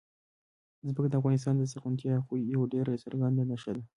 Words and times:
ځمکه 0.87 1.09
د 1.09 1.15
افغانستان 1.19 1.53
د 1.57 1.63
زرغونتیا 1.71 2.13
یوه 2.53 2.65
ډېره 2.73 3.01
څرګنده 3.03 3.43
نښه 3.49 3.71
ده. 3.77 3.83